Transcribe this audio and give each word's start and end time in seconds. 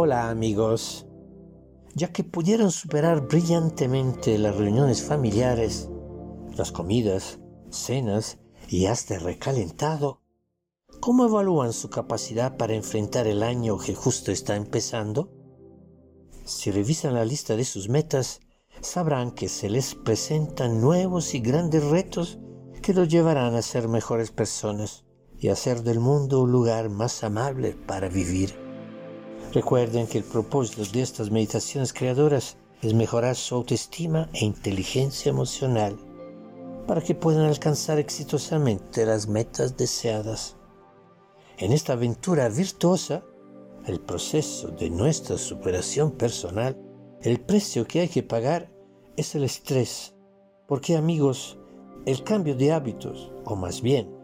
Hola 0.00 0.30
amigos. 0.30 1.08
Ya 1.96 2.12
que 2.12 2.22
pudieron 2.22 2.70
superar 2.70 3.26
brillantemente 3.26 4.38
las 4.38 4.54
reuniones 4.54 5.02
familiares, 5.02 5.90
las 6.54 6.70
comidas, 6.70 7.40
cenas 7.70 8.38
y 8.68 8.86
hasta 8.86 9.18
recalentado, 9.18 10.22
¿cómo 11.00 11.24
evalúan 11.24 11.72
su 11.72 11.90
capacidad 11.90 12.56
para 12.56 12.74
enfrentar 12.74 13.26
el 13.26 13.42
año 13.42 13.76
que 13.76 13.96
justo 13.96 14.30
está 14.30 14.54
empezando? 14.54 15.32
Si 16.44 16.70
revisan 16.70 17.14
la 17.14 17.24
lista 17.24 17.56
de 17.56 17.64
sus 17.64 17.88
metas, 17.88 18.38
sabrán 18.80 19.32
que 19.32 19.48
se 19.48 19.68
les 19.68 19.96
presentan 19.96 20.80
nuevos 20.80 21.34
y 21.34 21.40
grandes 21.40 21.82
retos 21.84 22.38
que 22.82 22.94
los 22.94 23.08
llevarán 23.08 23.56
a 23.56 23.62
ser 23.62 23.88
mejores 23.88 24.30
personas 24.30 25.04
y 25.40 25.48
hacer 25.48 25.82
del 25.82 25.98
mundo 25.98 26.42
un 26.42 26.52
lugar 26.52 26.88
más 26.88 27.24
amable 27.24 27.72
para 27.72 28.08
vivir. 28.08 28.67
Recuerden 29.52 30.06
que 30.06 30.18
el 30.18 30.24
propósito 30.24 30.84
de 30.92 31.00
estas 31.00 31.30
meditaciones 31.30 31.94
creadoras 31.94 32.58
es 32.82 32.92
mejorar 32.92 33.34
su 33.34 33.54
autoestima 33.54 34.28
e 34.34 34.44
inteligencia 34.44 35.30
emocional 35.30 35.96
para 36.86 37.00
que 37.00 37.14
puedan 37.14 37.46
alcanzar 37.46 37.98
exitosamente 37.98 39.06
las 39.06 39.26
metas 39.26 39.76
deseadas. 39.76 40.56
En 41.56 41.72
esta 41.72 41.94
aventura 41.94 42.48
virtuosa, 42.48 43.24
el 43.86 44.00
proceso 44.00 44.68
de 44.68 44.90
nuestra 44.90 45.38
superación 45.38 46.12
personal, 46.12 46.78
el 47.22 47.40
precio 47.40 47.86
que 47.86 48.00
hay 48.00 48.08
que 48.08 48.22
pagar 48.22 48.70
es 49.16 49.34
el 49.34 49.44
estrés, 49.44 50.14
porque 50.66 50.96
amigos, 50.96 51.58
el 52.04 52.22
cambio 52.22 52.54
de 52.54 52.72
hábitos, 52.72 53.32
o 53.44 53.56
más 53.56 53.80
bien, 53.80 54.14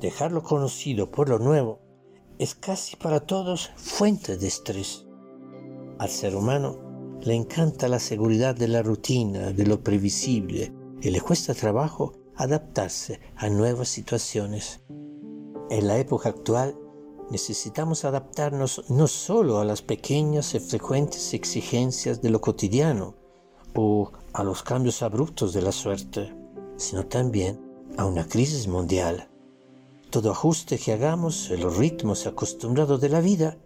dejarlo 0.00 0.42
conocido 0.42 1.10
por 1.10 1.28
lo 1.28 1.38
nuevo, 1.38 1.81
es 2.38 2.54
casi 2.54 2.96
para 2.96 3.20
todos 3.20 3.70
fuente 3.76 4.36
de 4.36 4.48
estrés. 4.48 5.06
Al 5.98 6.08
ser 6.08 6.34
humano 6.34 6.78
le 7.20 7.34
encanta 7.34 7.88
la 7.88 7.98
seguridad 7.98 8.54
de 8.54 8.68
la 8.68 8.82
rutina, 8.82 9.52
de 9.52 9.66
lo 9.66 9.82
previsible, 9.82 10.72
y 11.00 11.10
le 11.10 11.20
cuesta 11.20 11.54
trabajo 11.54 12.14
adaptarse 12.36 13.20
a 13.36 13.48
nuevas 13.48 13.88
situaciones. 13.88 14.80
En 15.70 15.86
la 15.86 15.98
época 15.98 16.28
actual 16.28 16.76
necesitamos 17.30 18.04
adaptarnos 18.04 18.84
no 18.90 19.06
solo 19.06 19.58
a 19.58 19.64
las 19.64 19.82
pequeñas 19.82 20.54
y 20.54 20.60
frecuentes 20.60 21.34
exigencias 21.34 22.20
de 22.20 22.30
lo 22.30 22.40
cotidiano 22.40 23.14
o 23.74 24.12
a 24.32 24.44
los 24.44 24.62
cambios 24.62 25.02
abruptos 25.02 25.52
de 25.52 25.62
la 25.62 25.72
suerte, 25.72 26.34
sino 26.76 27.06
también 27.06 27.60
a 27.96 28.04
una 28.04 28.26
crisis 28.26 28.68
mundial. 28.68 29.28
Todo 30.12 30.30
ajuste 30.30 30.76
que 30.76 30.92
hagamos 30.92 31.50
en 31.50 31.62
los 31.62 31.78
ritmos 31.78 32.26
acostumbrados 32.26 33.00
de 33.00 33.08
la 33.08 33.22
vida 33.22 33.56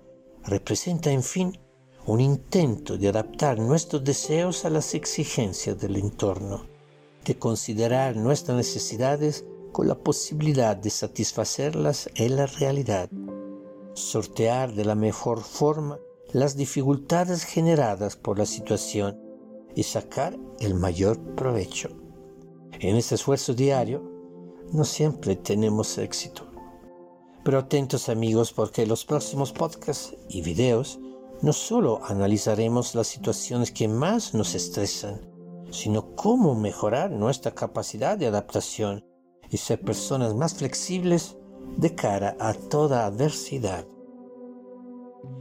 representa, 0.44 1.10
en 1.10 1.24
fin, 1.24 1.58
un 2.06 2.20
intento 2.20 2.96
de 2.96 3.08
adaptar 3.08 3.58
nuestros 3.58 4.04
deseos 4.04 4.64
a 4.64 4.70
las 4.70 4.94
exigencias 4.94 5.76
del 5.80 5.96
entorno, 5.96 6.64
de 7.24 7.36
considerar 7.36 8.14
nuestras 8.14 8.56
necesidades 8.56 9.44
con 9.72 9.88
la 9.88 9.96
posibilidad 9.96 10.76
de 10.76 10.90
satisfacerlas 10.90 12.08
en 12.14 12.36
la 12.36 12.46
realidad, 12.46 13.10
sortear 13.94 14.72
de 14.72 14.84
la 14.84 14.94
mejor 14.94 15.42
forma 15.42 15.98
las 16.32 16.56
dificultades 16.56 17.42
generadas 17.42 18.14
por 18.14 18.38
la 18.38 18.46
situación 18.46 19.20
y 19.74 19.82
sacar 19.82 20.38
el 20.60 20.74
mayor 20.74 21.18
provecho. 21.34 21.88
En 22.78 22.94
este 22.94 23.16
esfuerzo 23.16 23.52
diario, 23.52 24.15
no 24.72 24.84
siempre 24.84 25.36
tenemos 25.36 25.98
éxito. 25.98 26.42
Pero 27.44 27.58
atentos 27.58 28.08
amigos 28.08 28.52
porque 28.52 28.86
los 28.86 29.04
próximos 29.04 29.52
podcasts 29.52 30.14
y 30.28 30.42
videos 30.42 30.98
no 31.42 31.52
solo 31.52 32.00
analizaremos 32.04 32.94
las 32.94 33.06
situaciones 33.06 33.70
que 33.70 33.88
más 33.88 34.34
nos 34.34 34.54
estresan, 34.54 35.20
sino 35.70 36.14
cómo 36.14 36.54
mejorar 36.54 37.10
nuestra 37.10 37.52
capacidad 37.52 38.16
de 38.16 38.26
adaptación 38.26 39.04
y 39.50 39.58
ser 39.58 39.80
personas 39.80 40.34
más 40.34 40.54
flexibles 40.54 41.36
de 41.76 41.94
cara 41.94 42.36
a 42.40 42.54
toda 42.54 43.06
adversidad. 43.06 43.86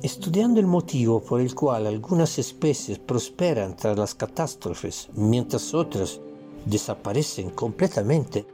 Estudiando 0.01 0.59
el 0.59 0.67
motivo 0.67 1.23
por 1.23 1.41
el 1.41 1.55
cual 1.55 1.87
algunas 1.87 2.37
especies 2.37 2.99
prosperan 2.99 3.75
tras 3.75 3.97
las 3.97 4.13
catástrofes 4.13 5.09
mientras 5.13 5.73
otras 5.73 6.19
desaparecen 6.65 7.51
completamente, 7.51 8.45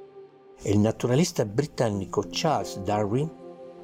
el 0.64 0.82
naturalista 0.82 1.44
británico 1.44 2.24
Charles 2.26 2.80
Darwin 2.86 3.32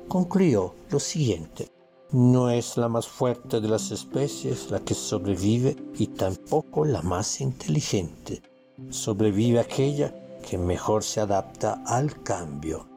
concluyó 0.07 0.75
lo 0.89 0.99
siguiente. 0.99 1.71
No 2.11 2.49
es 2.49 2.77
la 2.77 2.87
más 2.87 3.07
fuerte 3.07 3.59
de 3.59 3.67
las 3.67 3.91
especies 3.91 4.69
la 4.69 4.79
que 4.79 4.93
sobrevive 4.93 5.75
y 5.97 6.07
tampoco 6.07 6.85
la 6.85 7.01
más 7.01 7.41
inteligente. 7.41 8.41
Sobrevive 8.89 9.59
aquella 9.59 10.13
que 10.47 10.57
mejor 10.57 11.03
se 11.03 11.19
adapta 11.19 11.81
al 11.85 12.21
cambio. 12.23 12.87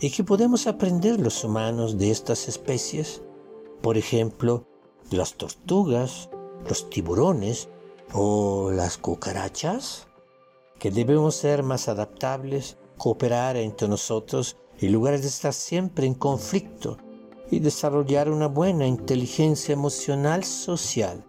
¿Y 0.00 0.10
qué 0.10 0.24
podemos 0.24 0.66
aprender 0.66 1.20
los 1.20 1.42
humanos 1.44 1.98
de 1.98 2.10
estas 2.10 2.48
especies? 2.48 3.22
Por 3.80 3.96
ejemplo, 3.96 4.66
de 5.08 5.16
las 5.16 5.34
tortugas, 5.34 6.28
los 6.68 6.90
tiburones 6.90 7.68
o 8.12 8.70
las 8.70 8.98
cucarachas, 8.98 10.06
que 10.78 10.90
debemos 10.90 11.36
ser 11.36 11.62
más 11.62 11.88
adaptables 11.88 12.76
cooperar 12.98 13.56
entre 13.56 13.88
nosotros 13.88 14.56
en 14.78 14.92
lugar 14.92 15.18
de 15.18 15.26
estar 15.26 15.54
siempre 15.54 16.06
en 16.06 16.14
conflicto 16.14 16.98
y 17.50 17.60
desarrollar 17.60 18.30
una 18.30 18.46
buena 18.48 18.86
inteligencia 18.86 19.72
emocional 19.72 20.44
social, 20.44 21.24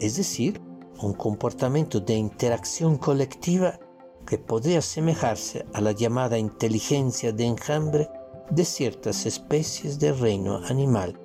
es 0.00 0.16
decir, 0.16 0.60
un 1.00 1.14
comportamiento 1.14 2.00
de 2.00 2.14
interacción 2.14 2.98
colectiva 2.98 3.78
que 4.26 4.38
podría 4.38 4.78
asemejarse 4.78 5.66
a 5.72 5.80
la 5.80 5.92
llamada 5.92 6.38
inteligencia 6.38 7.32
de 7.32 7.44
enjambre 7.44 8.08
de 8.50 8.64
ciertas 8.64 9.26
especies 9.26 9.98
del 9.98 10.18
reino 10.18 10.58
animal, 10.66 11.18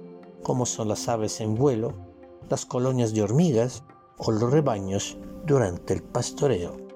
como 0.44 0.66
son 0.66 0.88
las 0.88 1.08
aves 1.08 1.42
en 1.42 1.56
vuelo, 1.56 1.94
las 2.50 2.66
colonias 2.66 3.14
de 3.14 3.22
hormigas 3.22 3.84
o 4.18 4.32
los 4.32 4.52
rebaños 4.52 5.18
durante 5.46 5.94
el 5.94 6.04
pastoreo. 6.04 6.89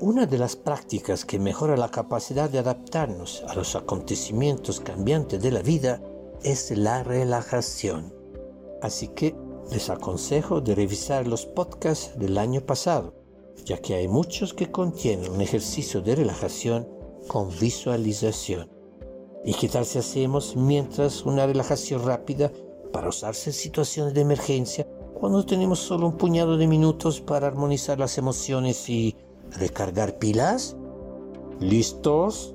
Una 0.00 0.26
de 0.26 0.38
las 0.38 0.56
prácticas 0.56 1.24
que 1.24 1.38
mejora 1.38 1.76
la 1.76 1.88
capacidad 1.88 2.50
de 2.50 2.58
adaptarnos 2.58 3.44
a 3.46 3.54
los 3.54 3.76
acontecimientos 3.76 4.80
cambiantes 4.80 5.40
de 5.40 5.52
la 5.52 5.62
vida 5.62 6.02
es 6.42 6.76
la 6.76 7.04
relajación. 7.04 8.12
Así 8.82 9.08
que 9.08 9.36
les 9.70 9.90
aconsejo 9.90 10.60
de 10.60 10.74
revisar 10.74 11.28
los 11.28 11.46
podcasts 11.46 12.18
del 12.18 12.38
año 12.38 12.60
pasado, 12.60 13.14
ya 13.64 13.78
que 13.78 13.94
hay 13.94 14.08
muchos 14.08 14.52
que 14.52 14.72
contienen 14.72 15.30
un 15.30 15.40
ejercicio 15.40 16.02
de 16.02 16.16
relajación 16.16 16.88
con 17.28 17.48
visualización. 17.60 18.68
¿Y 19.44 19.54
qué 19.54 19.68
tal 19.68 19.86
si 19.86 19.98
hacemos 19.98 20.56
mientras 20.56 21.24
una 21.24 21.46
relajación 21.46 22.04
rápida 22.04 22.50
para 22.92 23.08
usarse 23.08 23.50
en 23.50 23.54
situaciones 23.54 24.12
de 24.12 24.22
emergencia 24.22 24.88
cuando 25.14 25.46
tenemos 25.46 25.78
solo 25.78 26.08
un 26.08 26.18
puñado 26.18 26.56
de 26.56 26.66
minutos 26.66 27.20
para 27.20 27.46
armonizar 27.46 27.98
las 27.98 28.18
emociones 28.18 28.88
y 28.90 29.16
recargar 29.56 30.18
pilas. 30.18 30.76
¿Listos? 31.60 32.54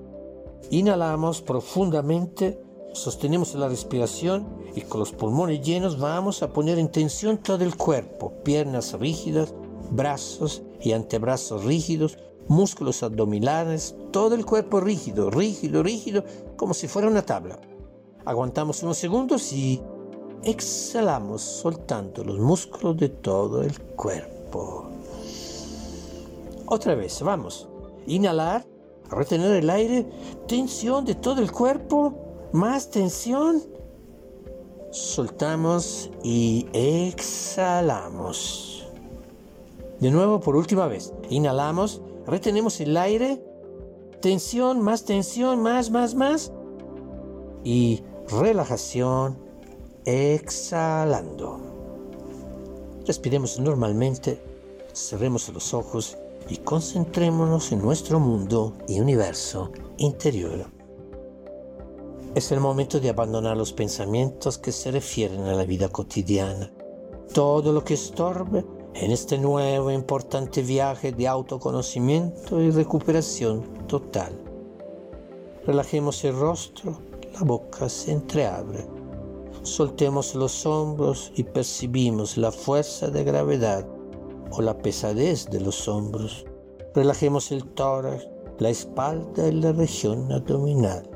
Inhalamos 0.72 1.42
profundamente, 1.42 2.62
sostenemos 2.94 3.56
la 3.56 3.70
respiración 3.70 4.48
y 4.76 4.82
con 4.82 5.00
los 5.00 5.12
pulmones 5.12 5.62
llenos 5.62 6.00
vamos 6.00 6.44
a 6.44 6.54
poner 6.54 6.78
en 6.78 6.92
tensión 6.92 7.38
todo 7.38 7.64
el 7.64 7.76
cuerpo, 7.76 8.34
piernas 8.44 8.94
rígidas, 9.00 9.54
brazos 9.92 10.62
y 10.82 10.92
antebrazos 10.92 11.64
rígidos, 11.64 12.18
músculos 12.48 13.02
abdominales, 13.04 13.96
todo 14.12 14.36
el 14.36 14.46
cuerpo 14.46 14.80
rígido, 14.80 15.30
rígido, 15.32 15.82
rígido, 15.82 16.24
como 16.56 16.74
si 16.74 16.88
fuera 16.88 17.08
una 17.08 17.24
tabla. 17.24 17.60
Aguantamos 18.26 18.84
unos 18.84 18.98
segundos 18.98 19.52
y 19.54 19.82
exhalamos 20.44 21.42
soltando 21.42 22.24
los 22.24 22.40
músculos 22.40 22.98
de 22.98 23.10
todo 23.10 23.64
el 23.64 23.80
cuerpo. 23.80 24.99
Otra 26.72 26.94
vez, 26.94 27.20
vamos. 27.24 27.68
Inhalar, 28.06 28.64
retener 29.10 29.54
el 29.54 29.72
aire, 29.72 30.06
tensión 30.48 31.04
de 31.04 31.16
todo 31.16 31.42
el 31.42 31.52
cuerpo, 31.52 32.14
más 32.54 32.92
tensión. 32.92 33.64
Soltamos 34.92 36.12
y 36.24 36.68
exhalamos. 36.74 38.48
De 40.00 40.12
nuevo, 40.12 40.40
por 40.40 40.56
última 40.56 40.86
vez. 40.86 41.12
Inhalamos, 41.32 42.04
retenemos 42.28 42.80
el 42.82 42.96
aire, 42.98 43.44
tensión, 44.22 44.80
más 44.80 45.06
tensión, 45.06 45.64
más, 45.64 45.90
más, 45.90 46.14
más. 46.14 46.52
Y 47.64 48.04
relajación, 48.28 49.40
exhalando. 50.06 51.60
Respiremos 53.08 53.60
normalmente, 53.60 54.40
cerremos 54.94 55.50
los 55.50 55.74
ojos 55.74 56.16
y 56.48 56.58
concentrémonos 56.58 57.72
en 57.72 57.82
nuestro 57.82 58.20
mundo 58.20 58.78
y 58.88 59.00
universo 59.00 59.72
interior. 59.98 60.68
Es 62.36 62.52
el 62.52 62.60
momento 62.60 63.00
de 63.00 63.10
abandonar 63.10 63.58
los 63.58 63.74
pensamientos 63.74 64.58
que 64.58 64.72
se 64.72 64.92
refieren 64.92 65.42
a 65.42 65.54
la 65.54 65.66
vida 65.66 65.90
cotidiana 65.90 66.72
todo 67.34 67.72
lo 67.72 67.84
que 67.84 67.94
estorbe 67.94 68.66
en 68.96 69.12
este 69.12 69.38
nuevo 69.38 69.90
e 69.90 69.94
importante 69.94 70.62
viaje 70.62 71.12
de 71.12 71.28
autoconocimiento 71.28 72.62
y 72.62 72.72
recuperación 72.72 73.64
total. 73.88 74.34
Relajemos 75.66 76.24
el 76.24 76.36
rostro, 76.36 77.00
la 77.34 77.42
boca 77.42 77.88
se 77.88 78.12
entreabre. 78.12 78.88
Soltemos 79.62 80.34
los 80.34 80.66
hombros 80.66 81.32
y 81.36 81.44
percibimos 81.44 82.38
la 82.38 82.52
fuerza 82.52 83.10
de 83.10 83.24
gravedad 83.24 83.86
o 84.52 84.62
la 84.62 84.78
pesadez 84.78 85.50
de 85.50 85.60
los 85.60 85.88
hombros. 85.88 86.46
Relajemos 86.96 87.52
el 87.52 87.66
tórax, 87.66 88.28
la 88.60 88.70
espalda 88.70 89.48
y 89.48 89.54
la 89.54 89.72
región 89.72 90.32
abdominal, 90.32 91.10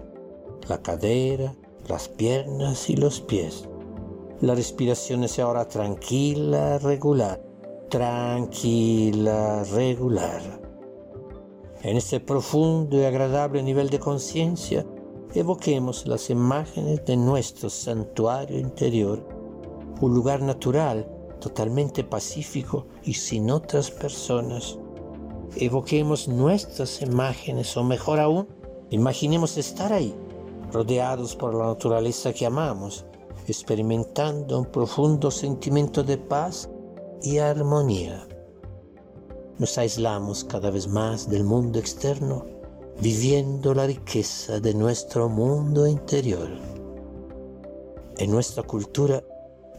la 0.67 0.81
cadera, 0.81 1.55
las 1.87 2.07
piernas 2.07 2.89
y 2.89 2.95
los 2.95 3.21
pies. 3.21 3.67
La 4.41 4.55
respiración 4.55 5.23
es 5.23 5.39
ahora 5.39 5.67
tranquila, 5.67 6.77
regular, 6.79 7.41
tranquila, 7.89 9.63
regular. 9.73 10.41
En 11.81 11.97
este 11.97 12.19
profundo 12.19 12.97
y 12.97 13.03
agradable 13.03 13.61
nivel 13.61 13.89
de 13.89 13.99
conciencia, 13.99 14.85
evoquemos 15.33 16.07
las 16.07 16.29
imágenes 16.29 17.03
de 17.05 17.17
nuestro 17.17 17.69
santuario 17.69 18.57
interior, 18.57 19.25
un 19.99 20.13
lugar 20.13 20.41
natural, 20.41 21.07
totalmente 21.43 22.05
pacífico 22.05 22.87
y 23.03 23.15
sin 23.15 23.51
otras 23.51 23.91
personas. 23.91 24.77
Evoquemos 25.57 26.29
nuestras 26.29 27.01
imágenes, 27.01 27.75
o 27.75 27.83
mejor 27.83 28.21
aún, 28.21 28.47
imaginemos 28.91 29.57
estar 29.57 29.91
ahí, 29.91 30.15
rodeados 30.71 31.35
por 31.35 31.53
la 31.53 31.65
naturaleza 31.65 32.31
que 32.31 32.45
amamos, 32.45 33.05
experimentando 33.45 34.57
un 34.57 34.65
profundo 34.67 35.29
sentimiento 35.29 36.01
de 36.01 36.17
paz 36.17 36.69
y 37.21 37.39
armonía. 37.39 38.25
Nos 39.59 39.77
aislamos 39.77 40.45
cada 40.45 40.71
vez 40.71 40.87
más 40.87 41.29
del 41.29 41.43
mundo 41.43 41.77
externo, 41.77 42.45
viviendo 43.01 43.73
la 43.73 43.85
riqueza 43.85 44.61
de 44.61 44.73
nuestro 44.73 45.27
mundo 45.27 45.87
interior. 45.87 46.49
En 48.17 48.31
nuestra 48.31 48.63
cultura 48.63 49.21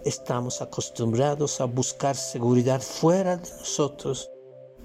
estamos 0.05 0.61
acostumbrados 0.61 1.61
a 1.61 1.65
buscar 1.65 2.17
seguridad 2.17 2.81
fuera 2.81 3.37
de 3.37 3.51
nosotros, 3.59 4.31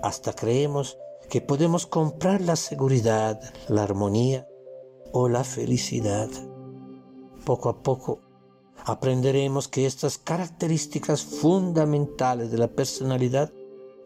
hasta 0.01 0.33
creemos 0.33 0.97
que 1.29 1.41
podemos 1.41 1.85
comprar 1.85 2.41
la 2.41 2.55
seguridad, 2.55 3.39
la 3.67 3.83
armonía 3.83 4.47
o 5.11 5.29
la 5.29 5.43
felicidad. 5.43 6.29
Poco 7.45 7.69
a 7.69 7.83
poco 7.83 8.21
aprenderemos 8.85 9.67
que 9.67 9.85
estas 9.85 10.17
características 10.17 11.21
fundamentales 11.21 12.49
de 12.51 12.57
la 12.57 12.67
personalidad 12.67 13.51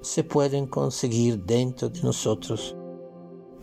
se 0.01 0.23
pueden 0.23 0.67
conseguir 0.67 1.43
dentro 1.43 1.89
de 1.89 2.01
nosotros, 2.01 2.75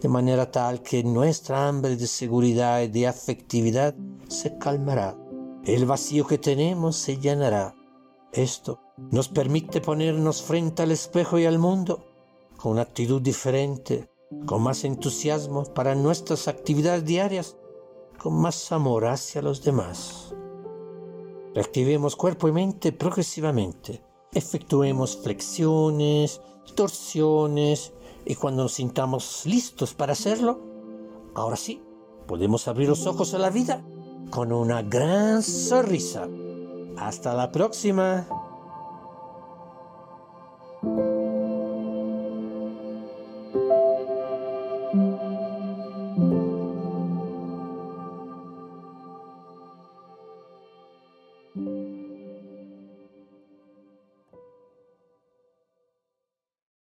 de 0.01 0.09
manera 0.09 0.51
tal 0.51 0.81
que 0.83 1.05
nuestra 1.05 1.69
hambre 1.69 1.97
de 1.97 2.07
seguridad 2.07 2.81
y 2.81 2.89
de 2.89 3.07
afectividad 3.07 3.95
se 4.29 4.57
calmará. 4.57 5.20
El 5.65 5.85
vacío 5.85 6.27
que 6.27 6.39
tenemos 6.39 6.97
se 6.97 7.19
llenará. 7.19 7.75
Esto 8.33 8.81
nos 8.97 9.29
permite 9.29 9.83
ponernos 9.83 10.43
frente 10.43 10.83
al 10.83 10.91
espejo 10.91 11.39
y 11.39 11.45
al 11.45 11.59
mundo 11.59 12.03
con 12.57 12.73
una 12.73 12.83
actitud 12.83 13.21
diferente, 13.21 14.11
con 14.47 14.63
más 14.63 14.85
entusiasmo 14.85 15.65
para 15.65 15.95
nuestras 15.95 16.49
actividades 16.49 17.05
diarias, 17.05 17.59
con 18.19 18.41
más 18.41 18.73
amor 18.73 19.05
hacia 19.05 19.43
los 19.43 19.63
demás. 19.63 20.35
Reactivemos 21.55 22.17
cuerpo 22.17 22.49
y 22.49 22.53
mente 22.53 22.93
progresivamente. 22.93 24.03
Efectuemos 24.33 25.19
flexiones, 25.19 26.41
torsiones 26.75 27.93
y 28.25 28.35
cuando 28.35 28.63
nos 28.63 28.73
sintamos 28.73 29.43
listos 29.45 29.93
para 29.93 30.15
hacerlo, 30.15 30.59
ahora 31.35 31.57
sí, 31.57 31.83
podemos 32.27 32.67
abrir 32.67 32.89
los 32.89 33.07
ojos 33.07 33.35
a 33.35 33.39
la 33.39 33.51
vida 33.51 33.85
con 34.31 34.53
una 34.53 34.83
gran 34.83 35.43
sonrisa. 35.43 36.29
Hasta 36.97 37.35
la 37.35 37.51
próxima. 37.51 38.27